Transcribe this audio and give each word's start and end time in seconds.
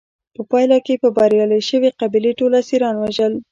په 0.35 0.41
پایله 0.51 0.77
کې 0.85 0.93
به 1.01 1.09
بریالۍ 1.17 1.61
شوې 1.69 1.89
قبیلې 1.99 2.31
ټول 2.39 2.51
اسیران 2.61 2.95
وژل. 2.97 3.33